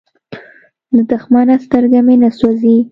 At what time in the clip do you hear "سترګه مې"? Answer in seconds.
1.65-2.15